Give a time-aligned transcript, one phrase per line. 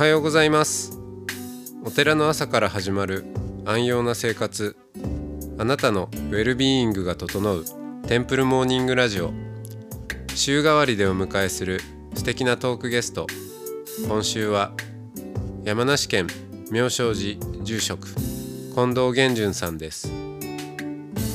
[0.00, 0.98] はようございます。
[1.84, 3.26] お寺の朝から始まる
[3.66, 4.74] 安養な生活。
[5.58, 7.66] あなたのウェルビーイングが整う
[8.06, 9.30] テンプルモーニングラジオ。
[10.34, 11.82] 週替わりでお迎えする
[12.14, 13.26] 素敵なトークゲスト。
[14.08, 14.72] 今週は
[15.64, 16.28] 山梨県
[16.70, 20.10] 妙正寺住職近藤源順さんです。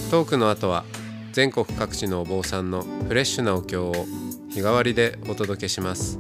[0.10, 0.86] トークの後は
[1.34, 3.94] 全国各地のお坊さんのフレッシュなお経を
[4.50, 6.18] 日替わりでお届けします。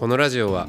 [0.00, 0.68] このラジオは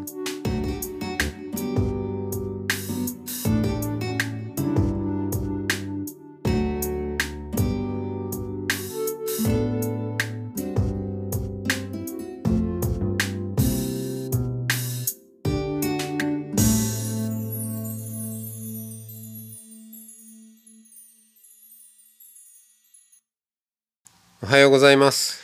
[24.51, 25.39] はようございます、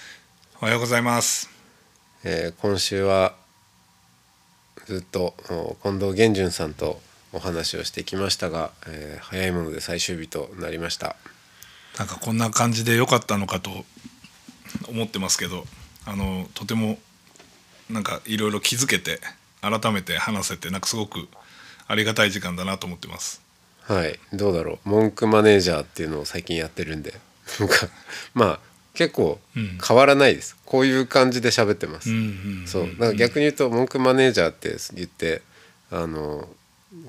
[0.61, 1.49] おはようございます。
[2.25, 3.35] えー今週は
[4.85, 6.99] ずっとお近藤源順さんと
[7.31, 11.15] お話をしてきましたが、えー早いもので最終日となりました。
[11.97, 13.69] なんかこんな感じで良かったのかと
[14.89, 15.63] 思ってますけど、
[16.05, 16.99] あのとても
[17.89, 19.21] なんかいろいろ気づけて
[19.61, 21.29] 改めて話せてなんかすごく
[21.87, 23.41] ありがたい時間だなと思ってます。
[23.83, 24.19] はい。
[24.33, 24.89] どうだろう。
[24.89, 27.13] 文句マネージャーっていうのを最近やってるんで。
[27.61, 27.87] なんか
[28.33, 28.59] まあ
[28.97, 29.77] 結構うん。
[29.85, 32.23] 変わらないです、こういう感じで喋ってます、うんうん
[32.61, 32.83] うんそう。
[32.85, 35.41] なんか逆に言うと文句マネージャーって言って
[35.91, 36.47] あの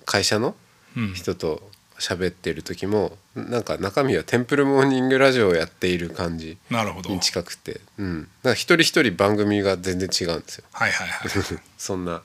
[0.04, 0.54] 会社の
[0.96, 1.14] うん。
[1.14, 1.62] 人と
[1.98, 7.10] 喋ってる時もなんか中身はテンプルモーニングラジオをやっている感じなるほど。
[7.10, 10.64] に近くて、うん、だから一人一人番組が全然違うんですよ。
[10.72, 11.30] はいはいはい。
[11.78, 12.22] そんな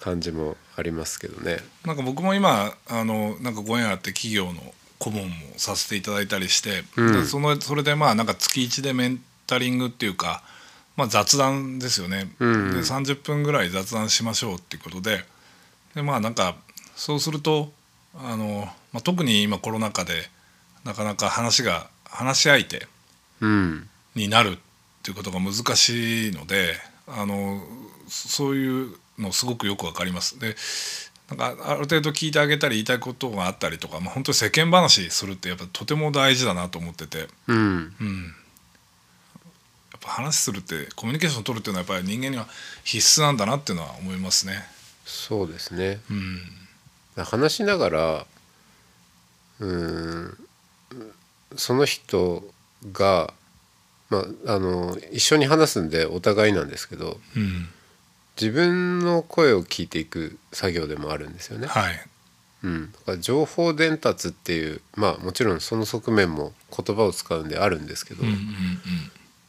[0.00, 1.58] 感じもありますけどね。
[1.84, 7.12] なんか僕も今あのなんかご縁あって企業の顧問もさせていただいたりして、うん。
[7.12, 10.42] でそのそれでまあなんか月1でメンタリングっていうか、
[10.96, 12.70] まあ、雑談ですよね、うん。
[12.72, 15.24] で30分ぐらい雑談しましょうっていうことで。
[15.94, 16.56] でまあなんか
[16.96, 17.72] そうすると
[18.14, 20.28] あの、まあ、特に今コロナ禍で
[20.84, 22.86] なかなか話が話し相手
[23.40, 23.88] うん。
[24.14, 24.58] になるっ
[25.02, 26.74] ていうことが難しいので
[27.06, 27.62] あの
[28.08, 30.38] そそういうのすごくよくわかります。
[30.38, 30.56] で
[31.30, 37.56] なんかある程度聞いてあげたり言いたいことがあったりとか、まあ、本当に世間話するってやっぱとても大事だなと思ってて、うん。
[37.56, 42.46] うん、やっぱ話するってコミュニケーション取るっていうのはやっぱり人間には
[42.84, 44.64] 必須なんだなっていうのは思いますね。
[45.04, 46.00] そうですね。
[46.10, 48.26] うん、話しながら
[49.60, 50.38] うん
[51.56, 52.44] その人
[52.92, 53.32] が、
[54.10, 57.68] まあ、あの一緒に話すんでお互いなんですけどうん、
[58.40, 61.66] 自分の声を聞いていく作業でもあるんですよね。
[61.66, 62.00] はい、
[62.64, 68.38] うん、だから情報伝達っていうまあもちろんその側面も言葉を使うんであるんですけど、うんうん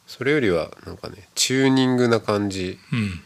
[0.06, 2.98] それよりはなんかねチューニングな感じうん。
[2.98, 3.22] うん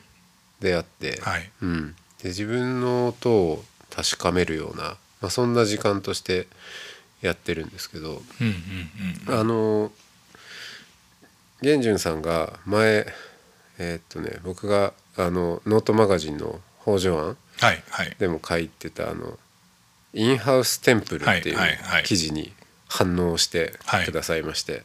[0.65, 1.51] であって、はい。
[1.63, 6.47] うん、で自分の音を確かめるような、まあ、そんな時間として
[7.21, 8.55] やってるんですけどうん
[9.29, 9.93] うんあの
[11.61, 13.07] 源順さんが前
[13.79, 18.17] えーっとね僕があのノートマガジンの北条庵はいはい。
[18.19, 19.39] でも書いてたあの
[20.13, 21.59] インハウステンプルっていう
[22.05, 22.53] 記事に
[22.89, 24.05] 反応してはい。
[24.07, 24.83] くださいまして、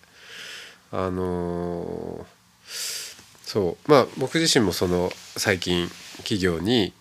[0.92, 2.26] あのー
[3.46, 3.92] そう。
[3.92, 6.94] まあ僕自身もその最近企業に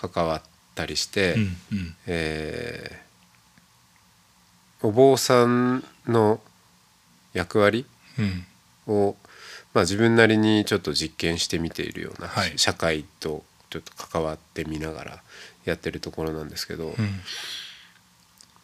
[0.00, 0.42] 関わっ
[0.76, 1.36] たりして、う
[2.06, 3.04] えー
[4.86, 6.40] お坊さんの
[7.32, 7.86] 役割
[8.18, 8.46] うん。
[8.86, 9.16] を、
[9.74, 12.52] まあ、自分なりにちょっと実験してみているような、はい。
[12.56, 15.22] 社会とちょっと関わってみながら
[15.64, 17.20] やってるところなんですけど、うん。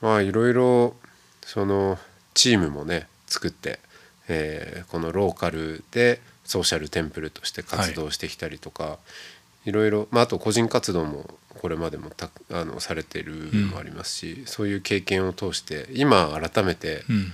[0.00, 0.94] まあいろいろ
[1.42, 1.98] その
[2.32, 3.80] チームもね作って、
[4.28, 8.98] えーこのローカルでソーシャルテンプルとして活動してきたりとか、
[9.64, 11.28] い、ろいろ、まあ、あと個人活動も
[11.60, 17.32] これまでもたあのされてる部分もありますし、そういう経験を通して今改めてうん。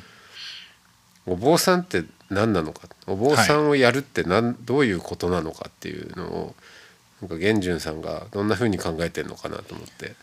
[1.28, 2.88] お坊さんって何なのか。
[3.06, 6.54] お坊さんをやるって何、どういうことなのかっていうのを
[7.20, 10.14] なんか源順さんがどんな風に考えてるのかなと思って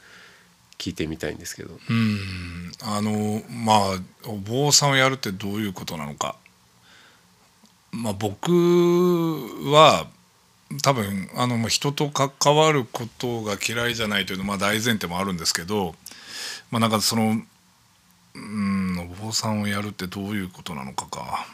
[0.77, 1.79] 聞いてみたいんですけど。
[1.89, 2.71] うん。
[2.81, 6.35] あのまあお坊さんをやるってどういうことなのか。
[7.91, 8.51] まあ僕
[9.71, 10.07] は
[10.81, 15.93] 多分あの人と関わることが嫌いじゃないというのはまあ大前提もあるんですけど
[16.71, 17.39] まあなんかその
[18.35, 21.45] うんお坊さんをやるってどういうことなのかか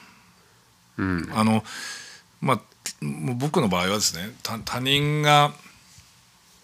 [0.99, 1.63] うんあの
[2.41, 2.61] まあ
[3.37, 5.53] 僕の場合はですね他他人が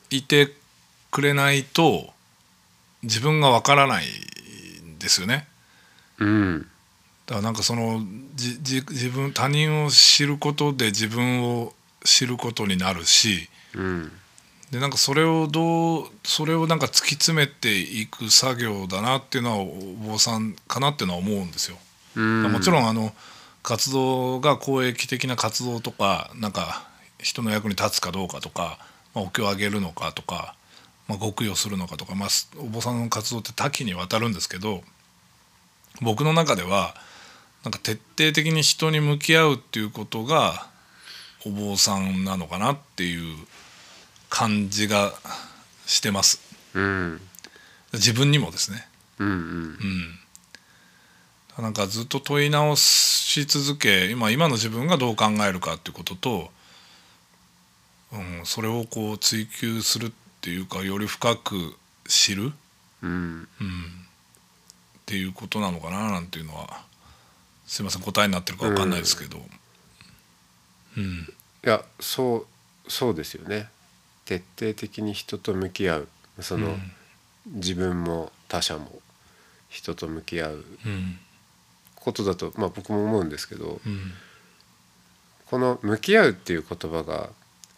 [0.09, 0.51] いて
[1.09, 2.09] くれないと
[3.03, 4.05] 自分がわからない
[4.85, 5.47] んですよね。
[6.19, 6.59] うん
[7.25, 8.01] だからなんかその
[8.35, 11.73] じじ自分他人を知ることで自分を
[12.03, 14.11] 知ることになるしうん
[14.71, 19.65] でなんかそれをどうそれをなんか突き詰めていく作業だなっていうのはお
[20.11, 21.77] 坊さんかなっていうのは思うんですよ。
[22.15, 23.13] うんもちろんあの
[23.65, 28.77] 活動が公益的な活動とかなんか人の役に立つかどうかとか、
[29.15, 30.55] まあ、お経をあげるのかとか、
[31.07, 34.81] まあ、極用するのかとか、まあ、すお坊さんの活動って多岐にわたるんですけど
[36.01, 36.93] 僕の中では
[37.63, 40.67] なんか徹底的に人に向き合うっていうことが
[41.43, 43.35] お坊さんなのかなっていう
[44.29, 45.13] 感じが
[45.87, 46.39] してます。
[46.75, 47.21] うん。
[47.93, 48.87] 自分にもですね。
[49.17, 49.33] うんうん。
[49.33, 50.19] うん、
[51.57, 56.49] なんかずっと問い直し続け今今の自分がどう考えるかっていうことと、
[58.11, 60.11] うん、それをこう追求するっ
[60.41, 61.75] ていうかより深く
[62.07, 62.51] 知る、
[63.01, 63.09] うん。
[63.09, 63.47] うん、っ
[65.05, 66.83] ていうことなのかななんていうのは。
[67.67, 69.39] すいません答えになってるか分かんないですけど、
[70.97, 71.03] うん。
[71.03, 72.45] いやそ
[72.87, 73.69] うそうですよね。
[74.25, 76.07] 徹底的に人と向き合う。
[76.41, 76.91] その、うん。
[77.47, 78.99] 自分も他者も
[79.69, 80.65] 人と向き合う。
[80.85, 81.19] うん
[82.05, 84.13] ことだと、まあ、僕も思うんですけどうん。
[85.47, 87.29] この「向き合う」っていう言葉が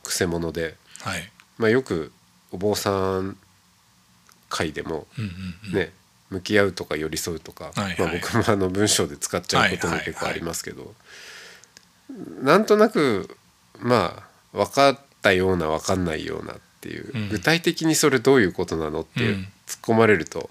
[0.04, 1.32] くせ者で、はい。
[1.58, 2.12] まあ、よく
[2.52, 3.38] お坊さん
[4.50, 5.74] 会でもうんうんうん。
[5.74, 5.94] ね、
[6.30, 8.00] 向き合うとか寄り添うとか、はいはい。
[8.00, 10.94] まあ、僕もあの文章で使っちゃうことも結構ありますけど、
[12.42, 13.38] なんとなく
[13.80, 14.24] ま
[14.54, 17.30] あ分かったような分かんないようなっていう、うん。
[17.30, 19.48] 具体的にそれどういうことなのっていう、うん。
[19.68, 20.50] 突っ込まれると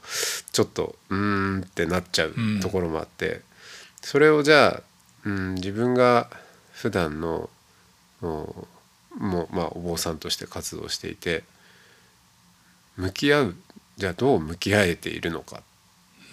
[0.52, 3.40] ちょっとうーんってなっちゃううんところもあって、
[4.06, 4.82] それをじゃあ、
[5.24, 6.30] うん、自分が
[6.70, 7.50] 普段の
[8.20, 8.66] も
[9.18, 11.42] うもうまあお坊さんとして活動していて
[12.96, 13.56] 向き合う
[13.96, 15.60] じゃあどう向き合えているのか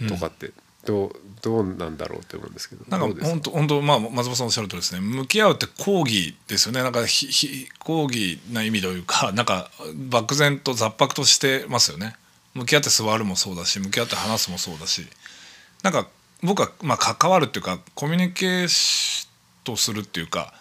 [0.07, 0.51] とかって
[0.85, 5.01] どう,、どうなんだろうって思うんですけどなんか本当本当まあ松本さんおっしゃるとりですね。
[5.01, 6.83] 向き合うって講義ですよね。
[6.83, 12.15] なんかひひ講義な意味というか なんか漠然と雑白としてますよね。
[12.53, 15.07] 向き合って座るもそうだし向き合って話すもそうだし。
[15.81, 16.07] なんか
[16.43, 19.27] 僕はまあ関わるっていうかコミュニケー
[19.63, 20.53] トするっていうか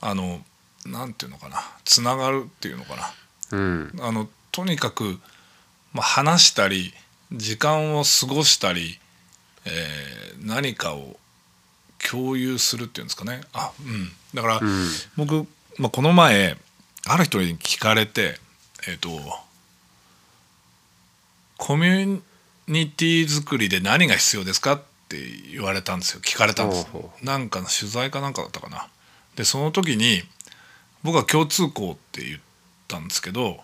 [0.00, 0.40] あの
[0.84, 3.58] なんていうのかなつながるっていうのかな。
[3.58, 3.92] うん。
[4.00, 5.18] あのとにかく、
[5.92, 6.92] まあ、話したり
[7.32, 8.98] 時間を過ごしたり、
[9.64, 10.12] えー
[10.44, 11.16] 何かを
[12.10, 13.42] 共有するっていうんですかね。
[13.52, 14.88] あ、うん、だから、うん。
[15.16, 15.46] 僕、
[15.78, 16.56] まあ、この前
[17.06, 18.40] ある人に聞かれて
[18.88, 19.10] えっ、と
[21.56, 22.20] コミュ
[22.66, 24.82] ニティ作りで何が必要ですかっ
[25.12, 26.20] て言われたんですよ。
[26.22, 26.86] 聞かれたんです。
[27.22, 28.88] なんかの取材かなんかだったかな。
[29.36, 30.22] でその時に
[31.02, 32.40] 僕は共通項って言っ
[32.88, 33.60] たんですけど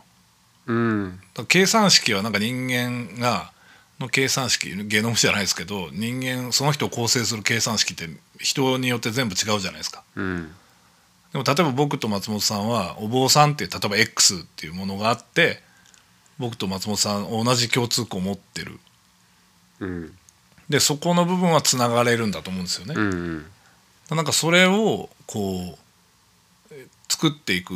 [0.66, 1.20] うん。
[1.48, 3.50] 計算式はなんか人間が
[3.98, 8.08] の計算式ゲノムじゃないですけど人間その人を構成する計算式って
[8.38, 10.02] 人によって全部違うじゃないですか。
[10.16, 10.52] うん。
[11.32, 15.62] でも例えば僕と松本さんはお坊さんっていう例えば X っていうものがあって
[16.38, 18.78] 僕と松本さん同じ共通項を持ってる。
[19.80, 20.18] うん
[20.68, 22.94] でそこの部分はつながれるんだと思うんですよね。
[22.96, 23.46] うんうん。
[24.16, 25.78] なんかそれをこ
[26.70, 27.74] うえ作っていく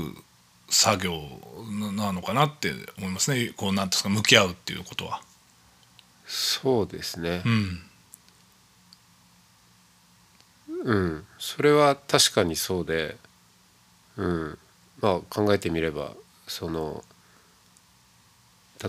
[0.69, 1.23] 作業
[1.71, 3.53] ななのかなって思いますね。
[3.57, 5.23] こうなんていうんですか向き合うっていうことは。
[6.27, 7.43] そうですね。
[7.45, 7.83] うん。
[10.85, 11.25] うん。
[11.39, 13.17] それは確かにそうで
[14.17, 14.59] うん。
[15.01, 16.13] まあ考えてみれば
[16.47, 17.05] その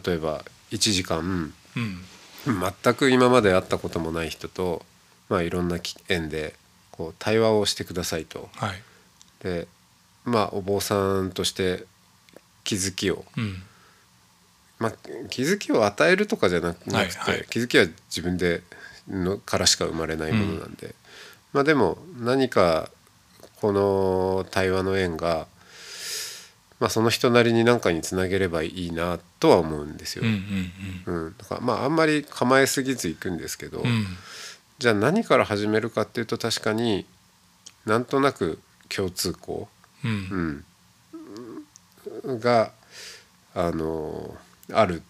[0.05, 1.53] 例えば1時間うん
[2.45, 4.85] 全く今まで会ったこともない人と、
[5.29, 5.77] まあ、いろんな
[6.09, 6.53] 縁で
[6.91, 8.49] こう対話をしてくださいと。
[8.55, 8.81] はい。
[9.41, 9.67] で
[10.25, 11.85] まあお坊さんとして
[12.63, 13.63] 気づきを、うん。
[14.79, 14.93] まあ、
[15.29, 17.45] 気づきを与えるとかじゃなくて、はいはい。
[17.49, 18.63] 気づきは自分で
[19.07, 20.95] のからしか生まれないものなんで、
[21.53, 22.89] まあでも何か
[23.57, 25.47] この対話の縁が、
[26.83, 30.25] まあ、その人なりに何かにつなげればいいなとは思うんですよ。
[30.25, 33.85] うんまああんまり構えすぎずいくんですけど、うん。
[33.85, 34.05] うん
[34.79, 37.05] じゃあ何から始めるかっていうと確かに
[37.85, 38.59] なんとなく
[38.89, 39.69] 共通項、
[40.03, 40.65] うん。
[42.25, 42.73] うん、が
[43.55, 44.35] あの
[44.73, 45.03] ある。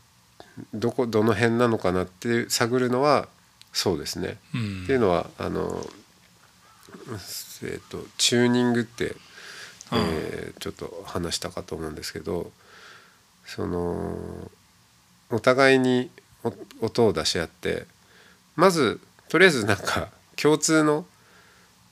[0.76, 3.28] どこどの辺なのかなって探るのは
[3.72, 4.38] そうですね。
[4.54, 4.84] うん。
[4.84, 5.84] っていうのはあの、
[7.64, 9.16] えー、とチューニングって、
[9.92, 12.52] えーちょっと話したかと思うんですけど
[13.46, 14.18] その
[15.30, 16.10] お互いに
[16.44, 16.54] お
[16.86, 17.86] 音を出し合って
[18.56, 21.06] まずとりあえずなんか共通の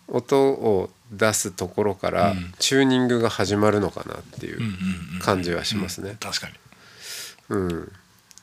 [0.07, 2.53] 音を出すところからうん。
[2.59, 4.59] チューニングが始まるのかなっていう
[5.21, 6.15] 感じはしますね。
[6.19, 6.53] 確かに。
[7.49, 7.91] うん、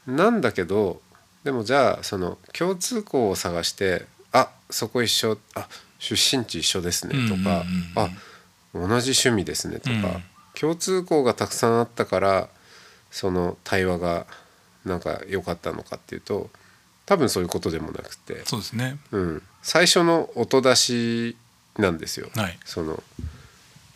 [0.07, 1.01] なんだけど
[1.45, 5.67] でもじゃあその共通項を探して「あそこ一緒あ
[5.99, 8.11] 出身地一緒ですね」とかうんうんうんうん「あ
[8.75, 10.25] 同じ趣味ですね」とか、うん。
[10.59, 12.49] 共通項がたくさんあったから
[13.13, 14.27] その対話が
[14.85, 16.51] なんか良かったのかっていうと
[17.07, 18.99] 多分そういうことでもなくて、そうですね。
[19.13, 21.37] うん、最初の音出し
[21.79, 22.59] なんですよ、はい。
[22.67, 23.03] その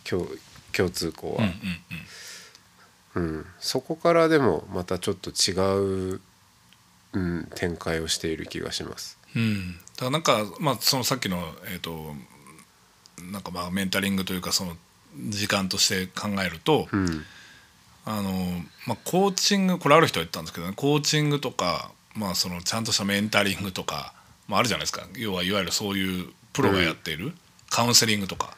[0.03, 0.25] 共
[0.71, 1.51] 共通項うんは
[3.13, 3.45] うん、うん。
[3.59, 6.21] そこからでもまたちょっと違う、
[7.13, 9.19] うん、展開をしている気がします。
[9.35, 12.15] うんうん、だからなんかまあそのさっきのえっ、と
[13.31, 14.75] なんかまあメンタリングというかその
[15.29, 17.25] 時間として考えると、うん。
[18.05, 18.31] あの
[18.85, 24.13] まあ、コーチングこれある人は言ったんですけどねコーチングとか、まあ、そのちゃんとしたメンタリングとか、
[24.47, 25.07] まあ、あるじゃないですか。
[25.15, 27.31] 要はいわゆるそういうプロがやっている、
[27.69, 28.57] カウンセリングとか。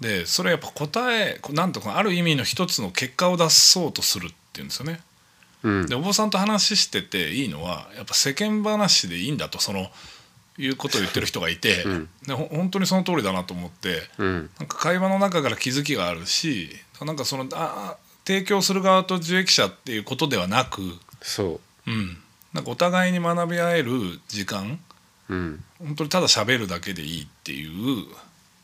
[0.00, 5.00] でそれやっぱ答えなんとかある意味の一つの結果を出そうとするっていうんですよね。
[5.62, 5.86] うん。
[5.86, 9.88] でお坊さんと話してていいのはやっぱ世間話でいいんだとその
[10.58, 12.08] いうことを言ってる人がいて、うん。
[12.26, 14.02] でほ本当にその通りだなと思って。
[14.18, 14.50] うん。
[14.58, 20.80] なんか会話の中から気づきがあるしなんかそのああ提供する側と受益者っていうことではなく、
[21.20, 21.90] そう。
[21.90, 22.18] ん、
[22.52, 23.90] なんかお互いに学び合える
[24.28, 24.78] 時間
[25.28, 28.06] う、うん、本当にただ喋るだけでいいっていう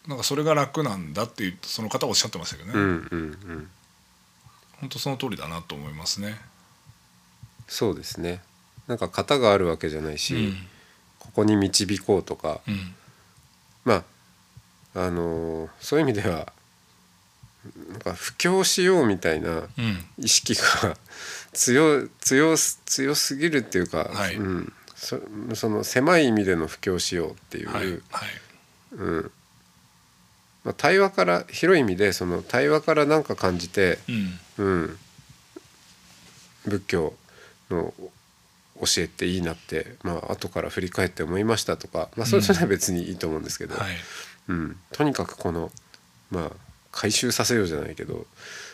[0.07, 3.71] なんかそれが楽なんだっていうその方はおっしゃってましたけどね、うんうんうん。
[4.81, 6.37] 本当その通りだなと思いますね。
[7.67, 8.41] そうですね。
[8.87, 10.57] なんか型があるわけじゃないし、うん
[11.39, 12.95] ここに導こうとかうん。
[13.85, 14.03] ま
[14.97, 16.53] ああのーそういう意味では
[17.93, 20.05] なんか布教しようみたいなうん。
[20.19, 20.97] 意識が
[21.55, 24.35] 強強す強すぎるっていうか、はい。
[24.35, 25.21] うん、そ
[25.55, 27.93] その狭い意味での布教しようっていう、はい。
[27.93, 28.01] はい。
[28.95, 29.31] うん。
[30.65, 34.41] まあ、対話から広い意味でその対話から何か感じて、うん。
[34.59, 34.99] うん、
[36.67, 37.15] 仏教
[37.71, 37.95] の
[38.81, 43.97] 教えっていいなって、まあ後から振り返って思いましたとか、まあ、それそれは別にいいと思うんですけど、はい。
[44.49, 45.71] うん、とにかくこの
[46.31, 46.51] まあ
[46.93, 48.27] 回収させようじゃないけど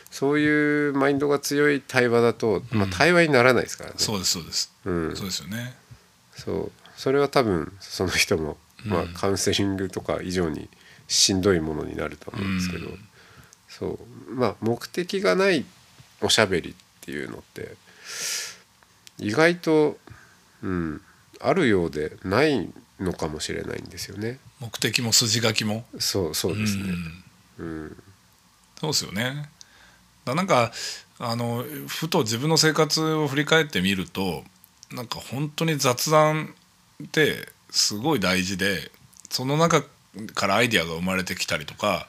[0.09, 2.89] そういうマインドが強い対話だと、まあ、うん。
[2.89, 3.95] 対話にならないですからね。
[3.97, 5.15] そうですそうです、うん。
[5.15, 5.75] そうですよね。
[6.35, 6.71] そう。
[6.95, 10.69] それは多分その人も、まあうん、カウンセリングとか以上に
[11.09, 12.99] しんどいものになると思うんですけど、うん。
[13.67, 14.33] そう。
[14.33, 15.65] まあ目的がない
[16.21, 17.75] おしゃべりっていうのって
[19.17, 19.97] 意外と、
[20.63, 21.01] うん、
[21.39, 22.69] あるようでない
[22.99, 24.39] のかもしれないんですよね。
[24.59, 26.83] 目的も筋書きもそうそうですね。
[27.59, 28.03] うんうん
[28.79, 29.49] そうですよね。
[30.25, 30.71] だなんか
[31.19, 34.43] あのふと自分の生活を振り返ってみると
[34.91, 36.53] なんか本当に雑談
[37.03, 38.91] ってすごい大事で
[39.29, 39.83] その中
[40.33, 42.07] からアイデアが生まれてきたりとか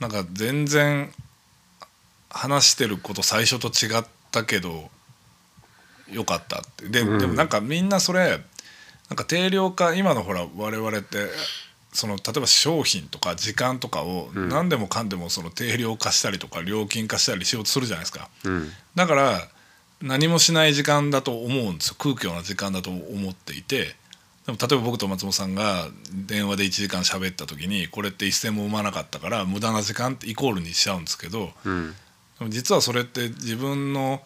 [0.00, 1.12] なんか全然
[2.28, 4.90] 話してること最初と違ったけど
[6.10, 6.88] よかったって。
[6.88, 7.18] で,、うん。
[7.18, 8.40] でもなんかみんなそれ
[9.08, 11.28] なんか定量化今のほら我々って
[11.92, 14.48] その例えば商品とか時間とかをん。
[14.48, 18.28] 何でもかんでもその定量化したりとか料金化したりしようとするじゃないですか。
[18.44, 18.70] うん。
[18.94, 19.48] だから
[20.02, 21.94] 何もしない時間だと思うんですよ。
[21.98, 23.94] 空虚な時間だと思っていて。
[24.46, 31.50] でも例えば僕と松本さんが電話で1時間喋った時にこれって一銭も生まなかったから無駄な時間ってイコールにしちゃうんですけど。
[31.64, 31.94] うん。
[32.38, 34.20] でも実はそれって自分の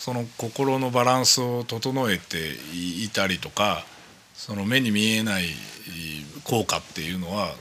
[0.00, 3.84] その心のバランスを整えていたりとか
[4.34, 5.44] その目に見えない
[6.44, 7.54] 効果っていうのは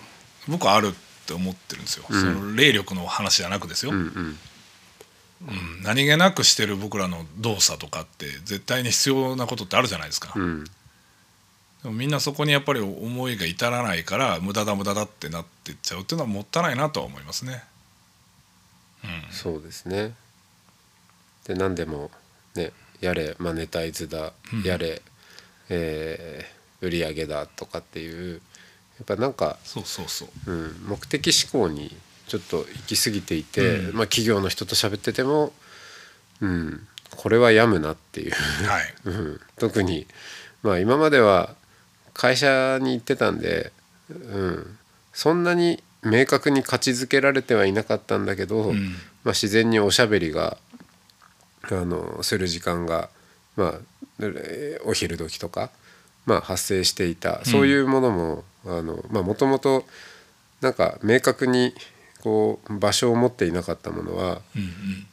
[0.47, 0.91] 僕はあるっ
[1.27, 2.21] て思ってるんですよ、うん。
[2.21, 4.37] その霊力の話じゃなくですよ、うんうん。
[5.49, 5.83] うん。
[5.83, 10.63] 何気なくしてる僕らの動作とかって絶対に必要なことってあるじゃないですか、うん。
[10.63, 10.69] で
[11.83, 17.65] もみんなそこにやっぱり思いが至らないから無駄だ無駄だってなってっちゃうっていうのはもったいないなとは思いますね。
[19.03, 19.33] うん。
[19.33, 20.13] そうですね。
[21.45, 22.09] で何でも
[22.59, 24.63] ねやれマネタイズだ、うん。
[24.63, 25.01] やれ、
[25.69, 28.41] えー売り上げだとかっていう
[28.99, 30.51] やっぱなんか、そうそうそう。
[30.51, 31.95] うん、目的思考に
[32.27, 33.95] ちょっと行き過ぎていて、うん。
[33.95, 35.53] まあ企業の人と喋ってても、
[36.41, 36.85] うん、
[37.15, 38.93] これは病むなっていう、はい。
[39.05, 39.41] うん。
[39.57, 40.05] 特に
[40.63, 41.55] まあ今までは
[42.13, 43.71] 会社に行ってたんで、
[44.09, 44.77] うん、
[45.13, 48.97] そんなに明確に価値づけられてはいなかったんだけど、うん。
[49.23, 50.57] まあ、自然におしゃべりが
[51.63, 53.09] あのする時間が、
[53.55, 53.73] まあ、
[54.19, 55.69] えーお昼時とか、
[56.25, 58.43] まあ、発生していたそういうものも
[59.23, 59.85] もともと
[60.61, 61.73] なんか明確に
[62.21, 64.41] こう場所を持っていなかったものは、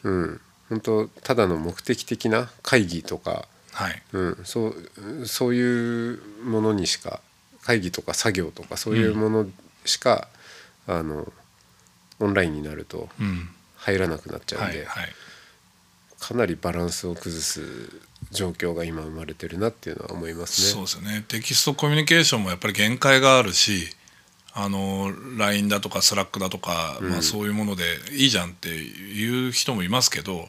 [0.04, 0.22] うんうん。
[0.22, 4.02] うん、本当ただの目的的な会議とか、はい。
[4.12, 4.74] うん、そ
[5.20, 7.20] うそういうものにしか
[7.62, 9.46] 会議とか作業とかそういうもの
[9.84, 10.28] しか、
[10.88, 11.32] あの
[12.18, 13.48] オンラインになるとうん。
[13.76, 15.08] 入らなくなっちゃうんで、はいはい
[16.20, 17.60] かなりバランスを崩す
[18.30, 20.68] 状況が今生まれてるなっていうのは思いますね。
[20.68, 23.88] そうですよねテキストコミュニケーションもやっぱり限界があるし
[24.52, 30.48] あの LINE だとか Slack だとか、まあ、そういうものでいいじゃんっていう人もいますけど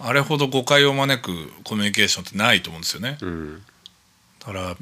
[0.00, 3.18] あれほど誤解を招くコミュニケーションってないと思うんですよね。
[3.20, 3.62] うん
[4.40, 4.76] だから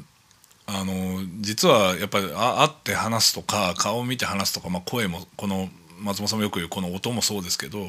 [0.65, 7.87] あの実はやっぱりあ会って話すとか顔を見て話すとか、まあ、声もこの松本さんもよく言うこの音もそうですけど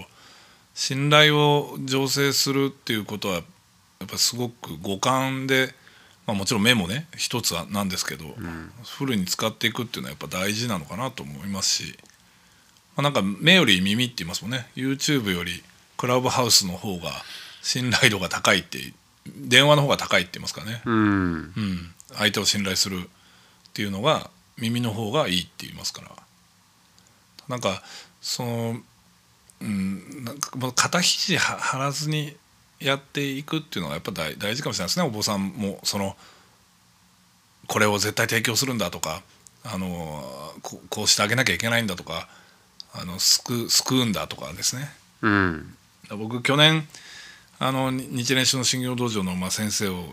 [0.75, 3.45] 信頼を醸成するっていうことはやっ
[4.09, 5.73] ぱすごく五感で、
[6.27, 8.25] まあ、もちろん目もね一つはなんですけど、
[8.85, 11.99] フルに使っていくっていうのはやっぱ大事なのかなと思いますし、
[12.97, 14.69] まあ、なんか目より耳って言いますもんね。
[14.75, 15.63] YouTube より
[15.97, 17.11] クラブハウスの方が
[17.63, 18.79] 信頼度が高いって
[19.27, 20.83] 電話の方が高いって言いますかね。
[20.85, 20.95] うん。
[20.95, 21.53] うん、
[22.13, 23.07] 相手を信頼するっ
[23.73, 26.11] ていうのが耳の方がいいって言いますから。
[27.49, 27.83] なんか
[28.21, 28.81] その、
[29.65, 32.37] うん、なんかもう肩肘は張らずに
[32.81, 35.07] やっていくっていうのがやっぱ大大事かもしれないですね。
[35.07, 36.17] お坊さんもその
[37.67, 39.23] これを絶対提供するんだとか
[39.65, 42.29] あのここうしてあげなきゃいけないんだとか
[42.93, 44.91] あの救う救うんだとかですね。
[45.23, 45.77] うん。
[46.11, 46.87] 僕去年
[47.59, 50.05] あのに日蓮宗の修行道場のまあ先生を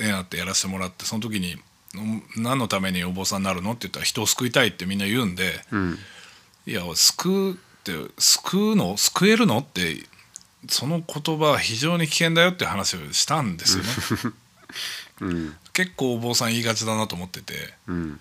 [0.00, 1.56] 縁あってやらせてもらってその時に
[2.36, 5.98] 「何のためにお坊さんになるの?」って言ったら「人を救いたい」ってみんな言うんでうん
[6.66, 8.96] 「いや救うって救うの？
[8.96, 10.04] 救えるの?」って
[10.68, 13.90] その言葉は非常に危険だよって話をしたんですよね。
[15.22, 15.56] うん。
[15.72, 17.74] 結構お坊さん言いがちだなと思ってて。
[17.86, 18.20] うん。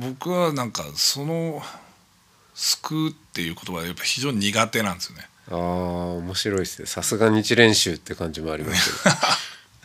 [0.00, 1.64] 僕はなんかその
[2.54, 5.28] 「救う」っていう言葉はやっぱ非常に苦手なんですよね。
[5.50, 6.86] ああ面白いですね。
[6.86, 9.16] さすが日練習って感じもありますけど。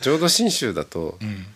[0.02, 1.46] 浄土真宗だとうん、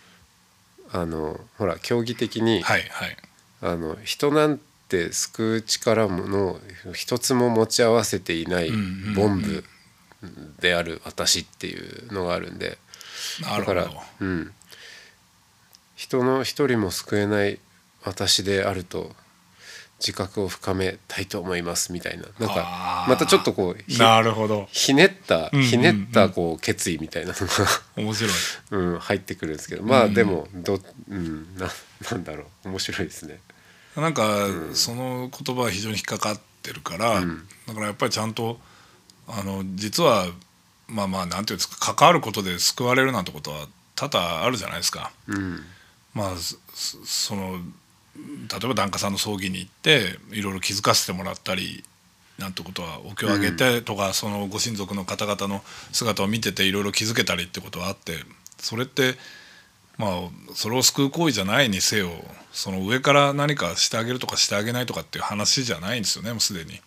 [0.93, 3.17] あのほら競技的に、はいはい。
[3.63, 4.70] あの人なんて
[5.13, 6.61] 救う力もの
[6.93, 8.71] 一つも持ち合わせていない
[9.15, 9.65] ボンブ
[10.61, 12.79] である私っていうのがあるんで。
[13.43, 14.53] だから、うん、
[15.95, 17.59] 人の一人も救えない
[18.03, 19.13] 私であると
[20.01, 22.25] 自覚を深めたいと思いますみたいな。
[22.39, 24.67] なんかまたちょっとこうひなるほど。
[24.73, 28.33] ひねったひねったこう決意みたいなのが 面白い。
[28.71, 29.83] うん、入ってくるんですけど。
[29.83, 30.15] まあうん。
[30.15, 31.71] でもど、うん、な
[32.11, 32.69] なんだろう。
[32.71, 33.41] 面白いですね。
[33.97, 37.49] なんか、その言葉は非常に引っかかってるから、うん。
[37.67, 38.59] だからやっぱりちゃんと
[39.27, 40.27] あの実は
[40.89, 45.13] まあまあなんていうんですか関わることで救われるなんてことは多々あるじゃないですか。
[45.29, 45.61] うん。
[46.15, 46.57] まあそ
[47.05, 47.59] その
[48.17, 48.21] 例
[48.65, 51.85] えば檀家さんの葬儀に行っていろいろ気づかせてもらったり
[52.39, 58.15] なんてことはお経をあげてとか、そのご親族の方々の姿を見てていろいろ気づけたりってことはあって
[58.59, 59.15] それって
[59.99, 62.11] まあそれを救う行為じゃないにせよ
[62.53, 66.81] その上から何かしてあげるとかしてあげないとかっていう話じゃないんですよねもうすでに。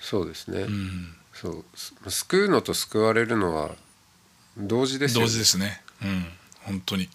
[0.00, 1.64] そうですね、うん、そう。
[1.76, 3.74] す救うのと救われるのは
[4.56, 5.82] 同時ですよ同時ですね。
[6.02, 6.26] うん。
[6.62, 7.08] 本当に。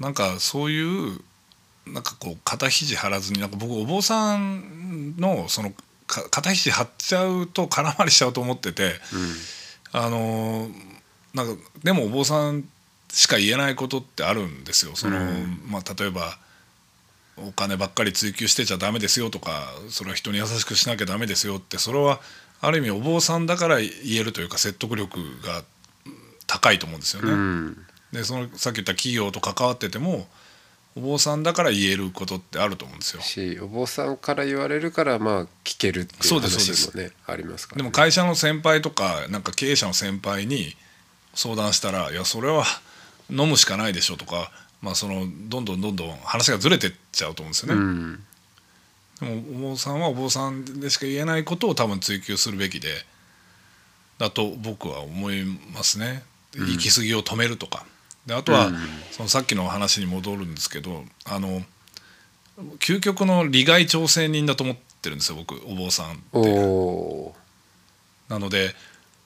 [0.00, 1.20] なんかそういう
[1.86, 5.72] なんかこう肩肘張らずになんか僕お坊さんのその
[6.06, 8.94] か肩肘張っちゃうと空回りしちゃうと思ってて
[9.92, 10.68] あの
[11.34, 12.64] なんかでもお坊さん
[13.08, 14.96] しか言えないことってあるんですよ。
[14.96, 15.60] その、うん。
[15.66, 16.38] まあ、例えば
[17.36, 22.20] お金ばっかり追求してちゃダメですよとかそれは人に優しくしなきゃダメですよってそれは
[22.60, 25.62] ある意味お坊さんだから言えるというか説得力が
[26.46, 27.32] 高いと思うんですよね。
[27.32, 27.76] うん。
[28.12, 30.26] でそのさっき言った企業と関わってても
[30.96, 33.20] お坊さんだから言えることってあると思うんですよ。
[33.20, 40.74] しお坊さんから言われるからまあ聞けるっていう話もねありますから、ね、でも会社の先輩とかなんか経営者の先輩に
[41.34, 42.64] 相談したら「いやそれは
[43.30, 44.50] 飲むしかないでしょ」とか、
[44.82, 47.80] まあ、そのどんどんどんどん話がずれてっちゃうと思うんですよね。
[47.80, 48.26] うん
[49.20, 53.06] でもお坊さんはお坊さんでしか言えないことを多分追求するべきで
[54.18, 56.22] だと僕は思いますね。
[56.54, 57.86] 行き過ぎを止めるとか。
[58.26, 58.78] であとは、うん
[59.12, 61.64] そのさっきの話に戻るんですけどあの
[62.80, 67.34] 究極の利害調整人だと思ってるんですよ僕お坊さんって。
[68.28, 68.74] なので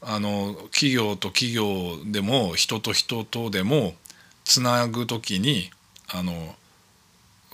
[0.02, 3.94] あの企業と企業でも人と人とでも
[4.44, 5.70] つなぐ時に
[6.08, 6.54] あの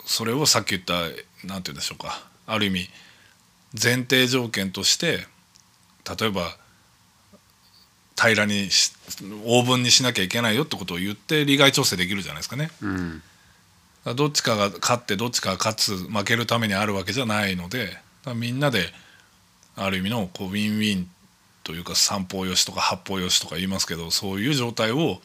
[0.04, 2.88] それをさっき言った何て言うんでしょうかある意味
[3.82, 5.26] 前提条件として
[6.18, 6.56] 例えば
[8.16, 8.92] 平らにし
[9.44, 12.70] オーブンにしなきゃいけないよってことを言って利害調整できるじゃないですかね。
[12.80, 13.22] うん
[14.14, 17.98] どっちかが勝ってどっちかが勝つ負けるためにあるわけじゃないので
[18.36, 18.92] みんなで
[19.74, 21.10] ある意味のこうウィンウィン
[21.66, 25.20] というか三方よしとか八方よしとか言いますけどそういう状態を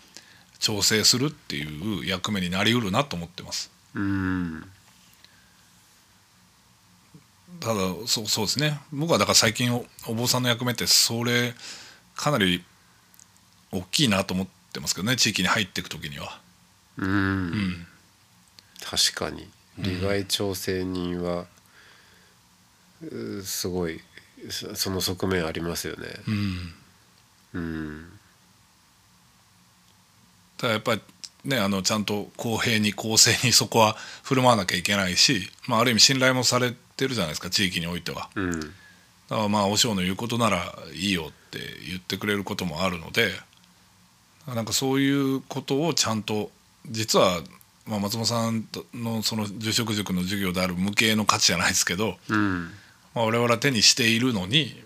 [0.60, 3.72] 調整するっていう役目になりうるなと思ってます。
[3.96, 4.64] うん。
[7.60, 7.74] ただ
[8.08, 8.80] そうそうですね。
[8.92, 11.54] 僕はだから最近おお坊さんの役目ってそれ
[12.16, 12.64] かなり
[13.72, 16.40] 大きいなと思っってますけどね地域に入っていく時には。
[16.98, 17.88] うん、うん。
[18.82, 19.48] 確かに。
[19.78, 21.46] 利害調整人は、
[23.02, 24.02] うすごい
[24.50, 26.08] そその側面ありますよね。
[26.28, 26.74] うん。
[27.54, 28.06] うん。
[30.58, 31.02] ただやっぱり
[31.46, 38.30] ねあのちゃんと公平に公正にそこは振る舞わなきゃいけないし、まあ、ある意味信頼もされてるじゃないですか地域においては。
[38.36, 38.60] うん。
[38.60, 38.74] だか
[39.44, 43.32] らまあ和尚の言うことならいいよって言ってくれることもあるので
[44.48, 46.52] なんかそういうことをちゃんと
[46.90, 47.42] 実は
[47.86, 52.72] まあ松本さんのその住職塾の授業である無形の価値じゃないですけど、うん
[53.14, 54.84] まあ、我々は手にしているのに、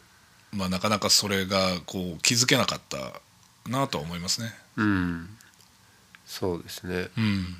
[0.51, 3.21] まあ、なかなかそれがこう気づけなかった
[3.69, 4.53] なとは思いますね。
[4.77, 5.29] うん。
[6.25, 7.09] そうですね。
[7.17, 7.57] うん。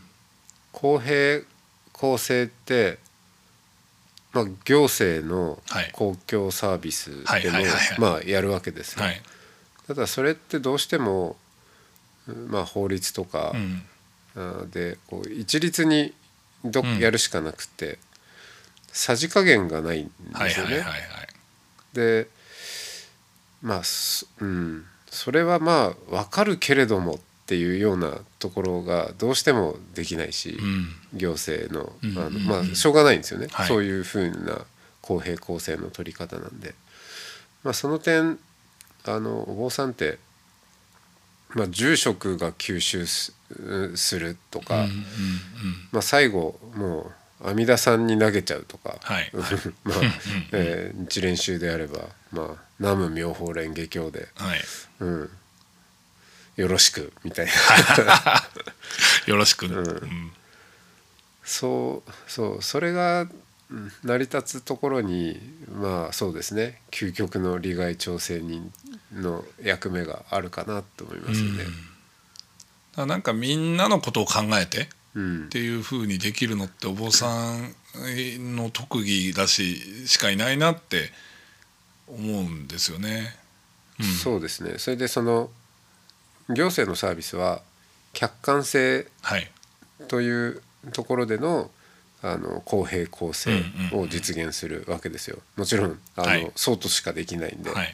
[0.71, 1.41] 公平
[1.93, 2.97] 公正って、
[4.33, 5.89] まあ、行政のはい。
[5.93, 7.57] 公共サービスはいでも
[7.99, 9.21] まあやるわけですよ、はい。
[9.87, 11.37] ただそれってどうしても、
[12.27, 13.53] まあ、法律とか
[14.71, 16.13] でこう一律に
[16.65, 16.97] どうん。
[16.97, 17.99] やるしかなくて、
[18.95, 20.75] さじ加減がないんですよね。
[20.75, 21.27] はいはいはいはい
[21.93, 22.27] で
[23.61, 24.85] まあそうん。
[25.09, 30.95] それはまあ分かるけれどもっていうようなところがどうしてもできないし、うん。
[31.13, 32.17] 行政のうん。
[32.17, 32.43] あの、うんうん。
[32.45, 33.67] まあしょうがないんですよね、はい。
[33.67, 34.65] そういうふうな
[35.01, 36.73] 公平公正の取り方なんで、
[37.63, 38.39] まあ、その点
[39.03, 40.19] あのお坊さんって、
[41.49, 43.33] まあ、住職が吸収す
[43.95, 44.95] するとか、うんうんうん。
[45.91, 47.11] まあ、最後もう
[47.43, 49.31] 阿弥陀さんに投げちゃうとか、はい。
[49.83, 49.97] まあ
[50.51, 54.61] えー日蓮宗であれば、まあ、南無妙法蓮華経で、はい。
[54.99, 55.29] うん、
[56.55, 57.51] よろしくみたいな。
[59.27, 59.73] よろしく、ん。
[59.73, 60.31] うん。
[61.43, 63.27] そうそうそれが
[63.69, 65.39] うん成り立つところに
[65.71, 66.81] まあそうですね。
[66.91, 68.71] 究極の利害調整人
[69.13, 71.63] の役目があるかなと思いますよね。
[71.63, 71.71] だか
[72.97, 77.73] らなんかみんなのことを考えてうんっていうふうにできるのってお坊さん
[78.55, 81.09] の特技だししかいないなって
[82.07, 83.33] 思うんですよね。
[83.99, 84.05] うん。
[84.05, 84.77] そうですね。
[84.77, 85.49] それでその
[86.49, 87.61] 行政のサービスは
[88.11, 89.49] 客観性はい。
[90.09, 91.71] というところでの
[92.21, 93.51] あの公平公正
[93.93, 95.37] を実現するわけですよ。
[95.55, 96.51] もちろんあの、はい。
[96.55, 97.93] そうとしかできないんで、はい。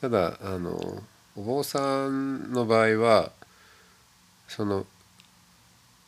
[0.00, 1.02] ただあの
[1.36, 3.32] お坊さんの場合は
[4.48, 4.86] その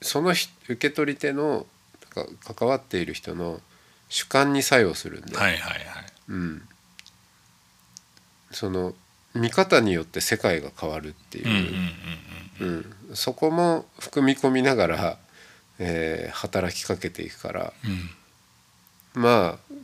[0.03, 1.67] そのひ受け取り手の
[2.11, 3.61] か関わっている人の
[4.09, 5.85] 主観に作用するんで、はいはいはい。
[6.29, 6.63] うん、
[8.51, 8.95] その
[9.35, 15.19] 見方によって世界が変わるっていう、そこも含み込みながら、
[15.79, 17.73] えー働きかけていくから。
[19.15, 19.23] うん。
[19.23, 19.75] まあ、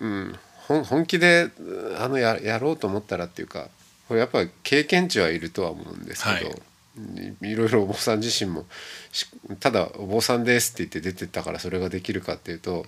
[0.00, 0.38] うん、
[0.68, 1.50] 本本気で
[1.98, 3.68] あのややろうと思ったらっていうか
[4.08, 6.62] これやっぱり経験値はいるとは思うんですけど、はい
[7.42, 8.66] い、いろいろお坊さん自身も
[9.12, 9.26] し
[9.60, 12.86] ただ「お坊さんです」って言って出てったからそれができるかっていうと、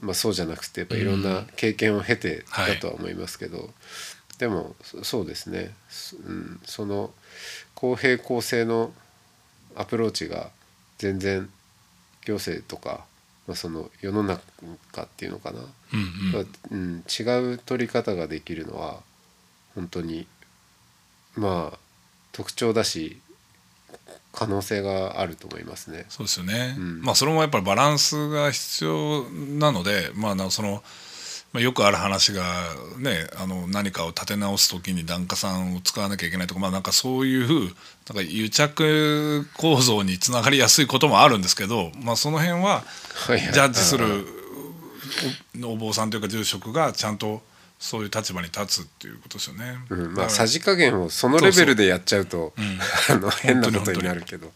[0.00, 3.72] まあ、そうじゃなくてやっぱいろんな経験を経てだとは思いますけど、
[4.38, 7.12] でもそそうですね、すうん、その
[7.74, 8.92] 公平公正の
[9.74, 10.50] アプローチが
[10.98, 11.48] 全然
[12.24, 13.04] 行政とか、
[13.46, 14.42] まあ、その世の中
[15.02, 16.76] っていうのかな、うんうん。
[16.76, 19.00] うん、違う取り方ができるのは
[19.74, 20.26] 本当に
[21.34, 21.78] まあ
[22.36, 23.18] 特徴だし
[24.30, 26.04] 可能性があると思いますね。
[26.10, 27.00] そうですよね、うん。
[27.00, 30.82] まあそれもやっぱりバランスが必要なのでまあなその、
[31.54, 32.44] まあ、よくある話が
[32.98, 37.70] ねあの何かを立て直す時に檀家さんを使わなきゃいけないとかまあなんかそういうなん
[38.16, 42.84] か癒着構造につながりやすいこともあるんですけど、まあ、その辺は
[43.52, 44.26] ジャッジする
[45.64, 47.40] おお坊さんというか住職がちゃんと
[47.78, 49.78] そういう立場に立つっていうことですよね。
[49.90, 52.80] うん、まあさじ加減をそのレベルでやっちゃうとん。
[53.10, 54.52] あの変なことになるけど。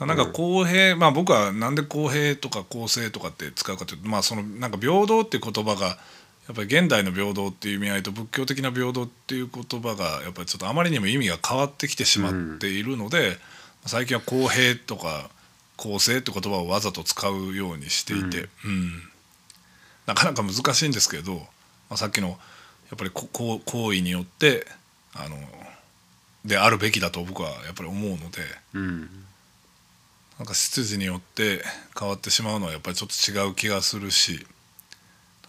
[0.00, 13.38] なんか公平、まあ僕はなんで公平とか公正とかって使うかというとまあそのなんか平等っていう言葉がやっぱり現代の平等っていう意味合いと仏教的な平等っていう言葉がやっぱりちょっとあまりにも意味が変わってきてしまっているので、
[13.86, 15.30] 最近は公平とか
[15.76, 19.02] 公正って言葉をわざと使うようにしていて、うん。
[20.06, 21.42] なかなか難しいんですけど、
[21.88, 22.34] まあ、さっきのや
[22.94, 24.66] っぱりここう行為によって
[25.14, 25.36] あの
[26.44, 28.42] であるべきだと僕はやっぱり思うので。
[28.74, 29.26] うん。
[30.38, 31.62] なんか出自によって
[31.98, 34.46] 変わってしまうのはやっぱりちょっと違う気がするし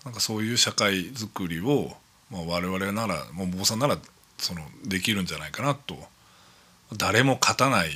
[0.06, 1.92] なんかそういう社会づくりを、
[2.32, 3.98] まあ、我々ならもう坊さんなら
[4.38, 5.98] そのできるんじゃないかなと
[6.96, 7.90] 誰も勝たない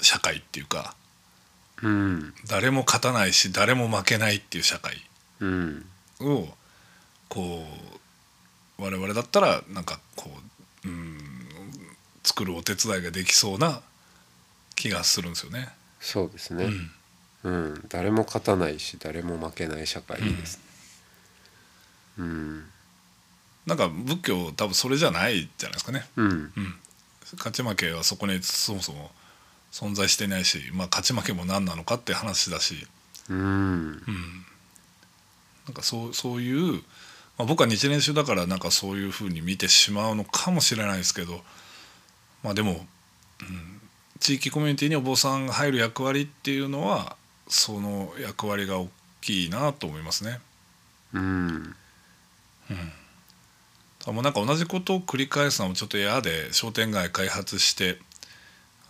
[0.00, 0.94] 社会っていうか
[1.82, 2.34] うん。
[2.48, 5.02] 誰も勝たないし誰も負けないっていう社会。
[5.40, 5.86] うん
[6.20, 6.48] を
[7.28, 7.64] こ
[8.78, 10.30] う我々だったらなんかこ
[10.84, 11.18] う、うん、
[12.22, 13.80] 作るお手伝いができそうな
[14.74, 15.68] 気がするんですよね。
[16.00, 16.64] そうですね。
[16.64, 16.90] うん。
[17.44, 20.58] うん、誰も勝たないし誰も負けない社会です。
[20.58, 20.62] ね
[22.18, 22.64] うん。
[23.66, 26.06] なんか仏教多分それじゃないじゃないですかね。
[26.16, 26.26] うん。
[26.26, 26.74] うん、
[27.36, 29.10] 勝ち負けはそこにそもそも
[29.72, 32.86] 存在してないし、まあ、勝ち負けも何なのかって話だし、
[33.28, 33.38] うん。
[33.38, 34.46] うん、
[35.68, 36.72] なんかそうそういう、
[37.36, 41.40] まあ、僕は日蓮宗だからなんかそういうふうに見てしまうのかもしれないですけど、
[42.42, 43.80] まあ、でも、うん、
[44.18, 47.16] 地域コミュニティにお坊さんが入る役割っていうのは
[47.48, 48.88] その役割が大
[49.20, 50.40] きいなと思いますね。
[51.12, 51.74] うん。
[54.06, 57.98] あもうなんか同じことを繰り返すのもちょっと嫌で商店街開発して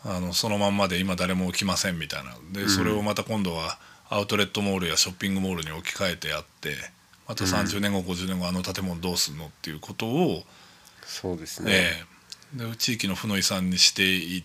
[0.05, 2.37] あのそのまんまで今誰も来ませんみたいな。
[2.53, 3.79] でそれをまた今度は
[4.11, 6.75] アウトレットモールやショッピングモールに置き換えてやって
[7.29, 10.45] また30年後50年後あの建物どうすんのっていうことを、
[11.05, 12.05] そうですね、え
[12.55, 12.65] え。
[12.71, 14.43] で地域の負の遺産にしてい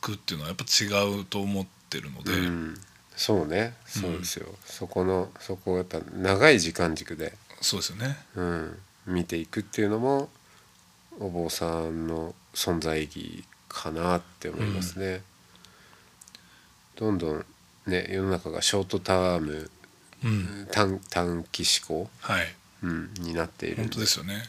[0.00, 2.74] くっていうのはやっぱ違うと思ってるので、うん、
[3.14, 3.74] そうね。
[3.86, 8.16] そうですよ、そこのそこをやっぱ長い時間軸で、そうですよね。
[8.36, 10.30] うん、見ていくっていうのも
[11.20, 15.20] お坊さんの存在意義かなって思いますね。
[16.96, 17.46] どんどん
[17.86, 19.70] ね世の中がショートターム
[20.24, 20.68] うん。
[20.72, 22.54] 短短期思考、はい。
[22.82, 23.76] うん、になっている。
[23.76, 24.42] 本当ですよね。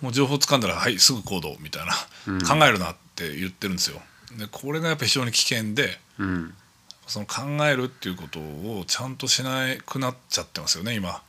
[0.00, 1.92] もう情報つかんだらはいすぐ行動みたいな、
[2.28, 2.40] うん。
[2.40, 4.00] 考えるなって言ってるんですよ。
[4.36, 6.52] でこれがやっぱ非常に危険でうん、
[7.06, 11.22] その考えるっていうことをちゃんとしなくなっちゃってますよね今。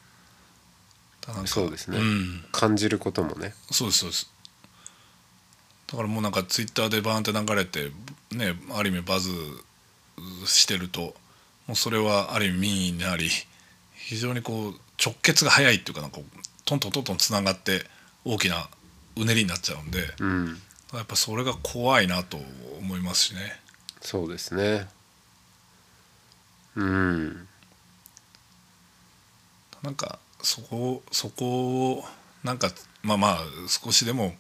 [1.46, 2.00] そうですね。
[2.00, 3.54] ん、感じることもね。
[3.70, 4.32] そうですそうです。
[5.88, 7.92] だからもうなんかツイッターでバーンって流れて
[8.32, 9.30] ねある意味バズ
[10.46, 11.14] してると
[11.68, 13.30] もうそれはある意味民意になり
[13.94, 16.20] 非常にこう直結が早いっていうかなんか
[16.66, 17.84] トントントントンつながって
[18.26, 18.70] 大きな
[19.16, 20.62] うねりになっちゃうんでうん。
[20.94, 22.38] やっぱそれが怖いなと
[22.80, 23.60] 思いますしね。
[24.02, 24.88] そうですね。
[26.76, 27.48] うん。
[29.84, 32.04] なんかそこそこを
[32.44, 32.72] なんか
[33.04, 34.34] まあまあ少しでも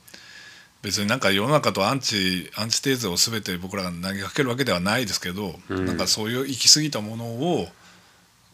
[0.81, 5.85] 別になんか世の中とアンチアンチテーゼを全て僕らが投げかけるわけではないですけど、うん。
[5.85, 7.67] なんかそういう行き過ぎたものを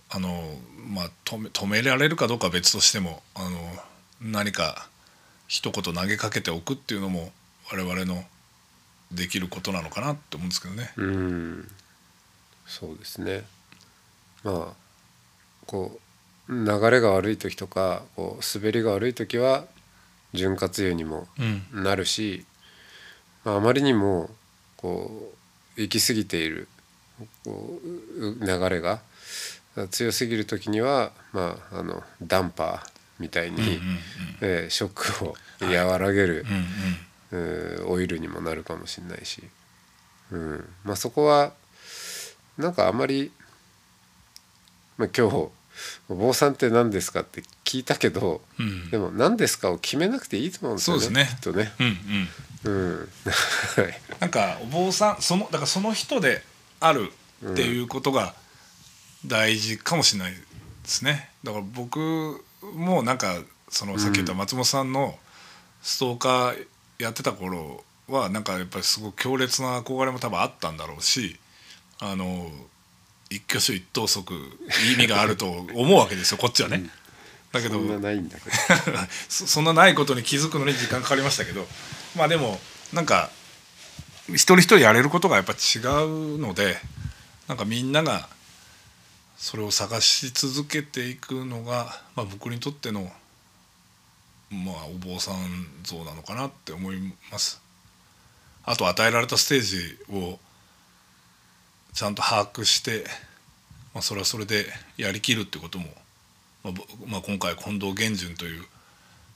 [0.09, 0.43] あの、
[0.87, 3.59] まあ、止め止められるかどうかは別としてもあの
[4.21, 4.87] 何か
[5.47, 7.31] 一言投げかけておくっていうのも
[7.71, 8.23] 我々の
[9.11, 10.91] できることなのかなって思うんですけどね。
[10.97, 11.71] うん。
[12.65, 13.43] そうですね。
[14.43, 14.73] まあ
[15.67, 15.99] こ
[16.49, 19.65] う流れが悪い時とかこう滑りが悪い時は
[20.35, 21.27] 潤滑油にも
[21.73, 21.83] うん。
[21.83, 22.45] なるし、
[23.43, 24.29] まあ、あまりにも
[24.77, 25.33] こ
[25.77, 26.67] う行き過ぎている
[27.43, 27.79] こ
[28.19, 29.01] うう流れが
[29.91, 33.79] 強すぎる時には、まあ、あのダンパーみたいに、
[34.41, 36.45] えーショックを和らげる、
[37.87, 39.41] オイルにもなるかもしれないし、
[40.31, 40.69] うん。
[40.83, 41.53] まあ、そこは
[42.57, 43.31] なんかあんまり、
[44.97, 45.51] まあ、今日「お
[46.09, 51.73] 坊さんって何ですか?」って聞いたけどうんでも何ですかを決めなくていいと思うんですよねそうですねきっとね。
[51.79, 52.29] うんうん
[52.63, 53.09] うん
[53.83, 56.43] はいなんかお坊さんそのだからその人で
[56.79, 57.11] ある
[57.45, 58.33] っていうことが
[59.25, 60.39] 大事かもしれないで
[60.85, 61.29] すね。
[61.43, 63.37] だから僕もなんか
[63.69, 65.19] そのさっき言った松本さんの
[65.83, 66.65] ストーカー
[66.97, 71.39] やってた頃はなんかやっぱりすごく強烈な憧れも多分あったんだろうし
[71.99, 72.51] あの
[73.35, 74.33] 一挙手一投足
[74.93, 76.89] 意味があると思うわけですよこっちはね。
[77.51, 78.97] だけどそんなないんだけど
[79.29, 81.67] そそんなないことに気づくのに時間かかりましたけど
[82.15, 82.59] まあでも
[82.91, 83.29] なんか
[84.29, 86.81] 一人一人やれることがやっぱ違うので
[87.47, 88.27] なんかみんなが
[89.37, 93.11] それを探し続けていくのが、まあ、僕にとっての、
[94.49, 97.61] まあ、お坊さん像なのかなって思います。
[98.63, 100.39] あと与えられたステージを
[101.95, 103.05] ちゃんと把握して、
[103.93, 104.65] まあ、それはそれで
[104.97, 105.85] やりきるってことも
[106.63, 108.63] まあぼまあ、今回近藤源順という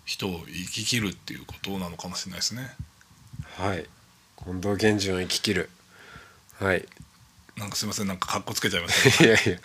[0.03, 2.71] 人を生き切るっていうことなのかもしれないですね。
[3.55, 3.85] はい。
[4.43, 5.69] 近藤源順を生き切る。
[6.59, 6.87] はい。
[7.55, 9.59] なんかすみませんなんか格好つけちゃいまし いやい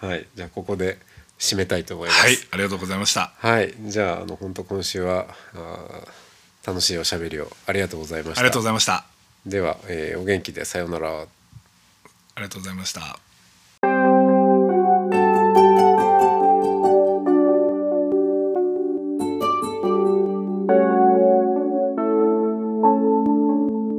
[0.00, 0.08] や。
[0.08, 0.26] はい。
[0.34, 0.98] じゃあここで
[1.38, 2.20] 締めたいと思います。
[2.20, 2.26] た。
[2.26, 2.38] はい。
[2.50, 3.32] ありがとうございました。
[3.38, 6.08] はい、じゃああの本当今週はあー
[6.66, 8.40] 楽しいおしゃべりをありがとうございました。
[8.40, 8.94] ありがとうございました。
[8.94, 9.06] あ
[9.46, 11.28] では、えーお元気でさようなら
[12.38, 13.18] りがとうございました。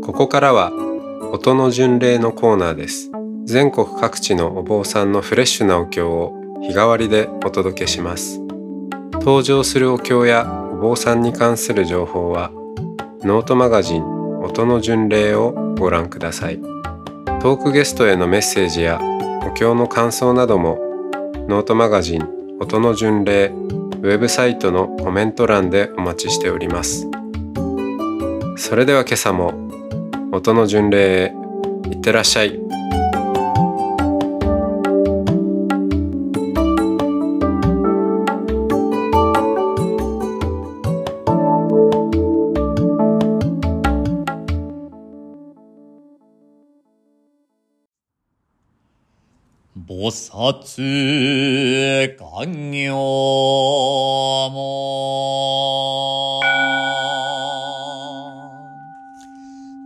[0.03, 0.71] ここからは
[1.31, 3.11] 音の巡礼のコーナーです。
[3.45, 8.39] 全国各地のお坊さんのフレッシュなお経を日替わりでお届けします。
[9.13, 12.51] 登場するお経やお坊さんに関する情報は
[13.21, 14.03] ノートマガジン
[14.41, 16.78] 音の巡礼をご覧ください。
[17.41, 18.99] トークゲストへのメッセージや
[19.47, 20.77] お経の感想なども
[21.47, 22.27] ノートマガジン
[22.59, 27.09] 音の巡礼ウェブサイトのコメント欄でお待ちしております。
[28.57, 29.53] それでは今朝も
[30.33, 31.33] 音の巡礼へ
[31.89, 32.68] いってらっしゃい。
[50.09, 56.39] 菩薩願行も。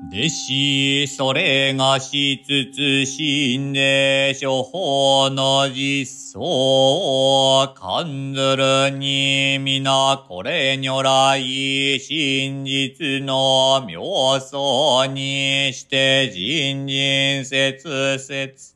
[0.09, 18.72] 弟子それがしつつ心で処方の実相を感ずるに皆これ如来真実の妙相にして人人説説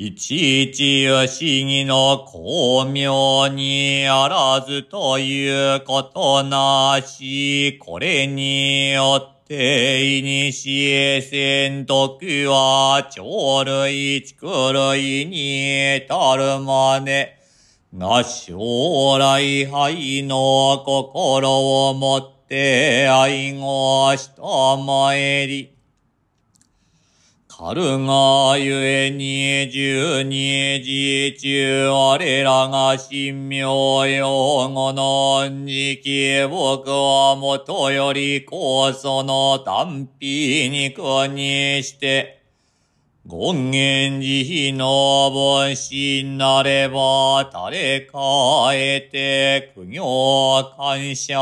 [0.00, 17.36] いちいち不思議の巧妙にあらずということなし、これによっていにしえせん徳は鳥類畜類に至るまで、
[17.92, 24.42] が将来愛の心をもって愛護した
[24.76, 25.77] まえり、
[27.60, 40.94] 春がゆえに十二時中我らが神妙用語の時期僕はもとよりこその単品に
[41.34, 42.44] にして、
[43.28, 51.40] 権現寺の凡心なれば、誰かえて苦行感謝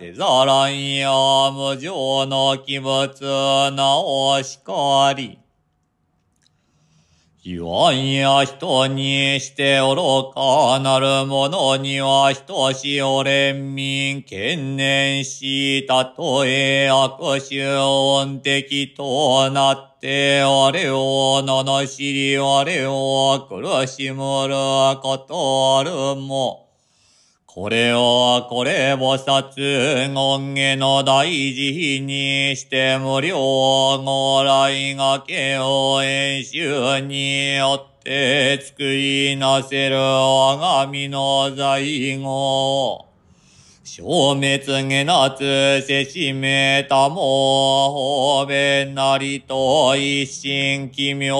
[0.00, 1.10] せざらんや
[1.52, 5.38] 無常の気物なおしかり。
[7.50, 26.67] 言わんや人にして愚かなる者には等しお連民懸念したとえ悪臭音的となって我を罵り我を苦しむることあるも。
[27.60, 30.14] これをこれ菩薩権
[30.54, 43.07] 下の大事にして無料ご来がけを演習によって作りなせる我が身の在後。
[43.90, 51.34] 消滅げなつせしめたも、方便なりと一心奇妙、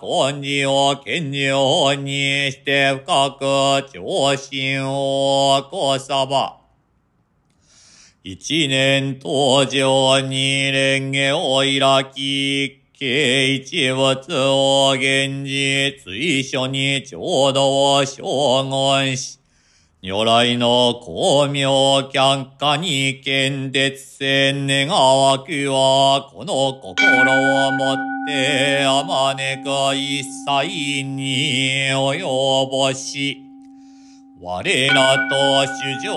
[0.00, 6.60] 根治を健常にして深く長心をこさば。
[8.22, 19.39] 一年登場に蓮華を開き、計一物を現実一緒にちょうどを将軍し、
[20.02, 21.68] 如来の光明
[22.10, 33.44] 却下に見絶戦願わくは、この心をもってあまねく一切に及ぼし、
[34.40, 36.14] 我らと主情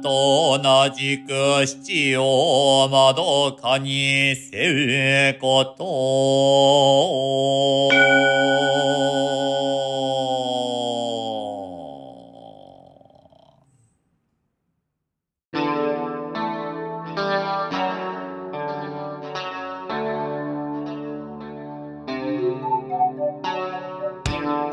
[0.00, 5.84] と同じく七をまどかにせうこと。
[5.84, 7.90] を